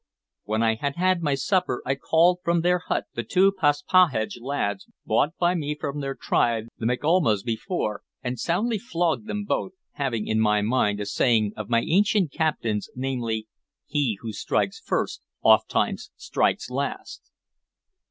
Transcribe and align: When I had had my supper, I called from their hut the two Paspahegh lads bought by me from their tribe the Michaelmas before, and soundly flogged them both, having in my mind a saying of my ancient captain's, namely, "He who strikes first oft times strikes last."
When 0.45 0.63
I 0.63 0.73
had 0.77 0.95
had 0.95 1.21
my 1.21 1.35
supper, 1.35 1.83
I 1.85 1.93
called 1.93 2.39
from 2.43 2.61
their 2.61 2.79
hut 2.79 3.05
the 3.13 3.21
two 3.21 3.51
Paspahegh 3.51 4.41
lads 4.41 4.87
bought 5.05 5.37
by 5.37 5.53
me 5.53 5.75
from 5.79 6.01
their 6.01 6.15
tribe 6.15 6.69
the 6.79 6.87
Michaelmas 6.87 7.43
before, 7.43 8.01
and 8.23 8.39
soundly 8.39 8.79
flogged 8.79 9.27
them 9.27 9.45
both, 9.45 9.73
having 9.91 10.25
in 10.25 10.39
my 10.39 10.63
mind 10.63 10.99
a 11.01 11.05
saying 11.05 11.53
of 11.55 11.69
my 11.69 11.81
ancient 11.81 12.31
captain's, 12.31 12.89
namely, 12.95 13.47
"He 13.85 14.17
who 14.21 14.33
strikes 14.33 14.79
first 14.83 15.21
oft 15.43 15.69
times 15.69 16.09
strikes 16.15 16.71
last." 16.71 17.29